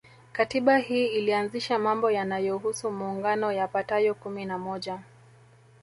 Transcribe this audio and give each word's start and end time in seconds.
Katiba 0.31 0.77
hii 0.77 1.07
ilianzisha 1.07 1.79
mambo 1.79 2.11
yanayohusu 2.11 2.91
muungano 2.91 3.51
yapatayo 3.51 4.13
kumi 4.15 4.45
na 4.45 4.57
moja 4.57 4.99